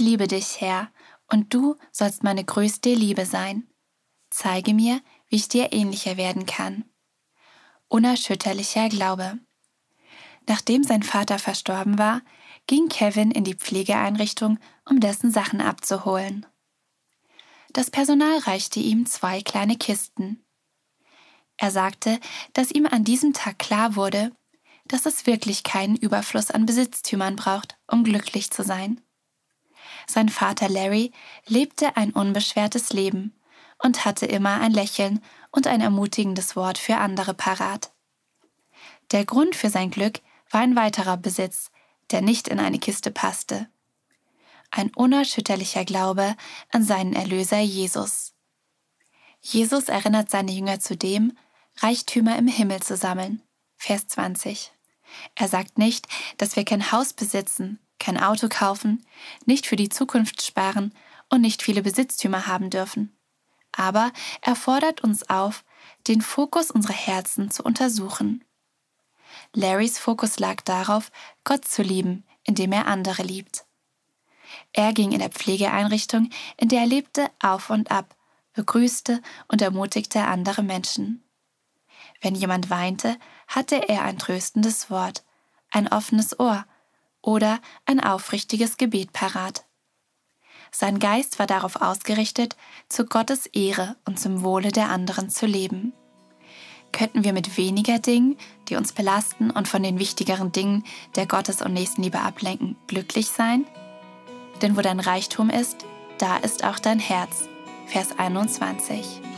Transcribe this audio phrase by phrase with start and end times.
[0.00, 0.90] liebe dich, Herr,
[1.28, 3.68] und du sollst meine größte Liebe sein.
[4.30, 6.84] Zeige mir, wie ich dir ähnlicher werden kann.
[7.88, 9.38] Unerschütterlicher Glaube.
[10.48, 12.22] Nachdem sein Vater verstorben war,
[12.66, 16.46] ging Kevin in die Pflegeeinrichtung, um dessen Sachen abzuholen.
[17.72, 20.44] Das Personal reichte ihm zwei kleine Kisten.
[21.56, 22.18] Er sagte,
[22.52, 24.32] dass ihm an diesem Tag klar wurde,
[24.86, 29.00] dass es wirklich keinen Überfluss an Besitztümern braucht, um glücklich zu sein.
[30.12, 31.12] Sein Vater Larry
[31.46, 33.32] lebte ein unbeschwertes Leben
[33.78, 37.92] und hatte immer ein Lächeln und ein ermutigendes Wort für andere parat.
[39.12, 41.70] Der Grund für sein Glück war ein weiterer Besitz,
[42.10, 43.68] der nicht in eine Kiste passte.
[44.72, 46.36] Ein unerschütterlicher Glaube
[46.70, 48.34] an seinen Erlöser Jesus.
[49.40, 51.36] Jesus erinnert seine Jünger zudem,
[51.78, 53.42] Reichtümer im Himmel zu sammeln.
[53.76, 54.72] Vers 20.
[55.36, 59.06] Er sagt nicht, dass wir kein Haus besitzen, kein Auto kaufen,
[59.44, 60.92] nicht für die Zukunft sparen
[61.28, 63.16] und nicht viele Besitztümer haben dürfen.
[63.72, 65.64] Aber er fordert uns auf,
[66.08, 68.44] den Fokus unserer Herzen zu untersuchen.
[69.54, 71.12] Larrys Fokus lag darauf,
[71.44, 73.64] Gott zu lieben, indem er andere liebt.
[74.72, 78.16] Er ging in der Pflegeeinrichtung, in der er lebte, auf und ab,
[78.54, 81.22] begrüßte und ermutigte andere Menschen.
[82.20, 83.16] Wenn jemand weinte,
[83.46, 85.24] hatte er ein tröstendes Wort,
[85.70, 86.66] ein offenes Ohr
[87.22, 89.64] oder ein aufrichtiges Gebet parat.
[90.72, 92.56] Sein Geist war darauf ausgerichtet,
[92.88, 95.92] zu Gottes Ehre und zum Wohle der anderen zu leben.
[96.92, 98.36] Könnten wir mit weniger Dingen,
[98.68, 100.84] die uns belasten und von den wichtigeren Dingen
[101.16, 103.66] der Gottes- und Nächstenliebe ablenken, glücklich sein?
[104.62, 105.84] Denn wo dein Reichtum ist,
[106.18, 107.48] da ist auch dein Herz.
[107.86, 109.29] Vers 21.